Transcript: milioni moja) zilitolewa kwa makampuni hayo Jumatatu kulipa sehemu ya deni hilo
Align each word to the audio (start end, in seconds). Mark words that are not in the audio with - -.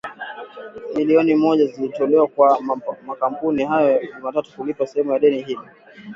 milioni 0.95 1.35
moja) 1.35 1.65
zilitolewa 1.67 2.27
kwa 2.27 2.59
makampuni 3.05 3.63
hayo 3.65 3.99
Jumatatu 4.15 4.51
kulipa 4.55 4.87
sehemu 4.87 5.11
ya 5.11 5.19
deni 5.19 5.41
hilo 5.43 5.63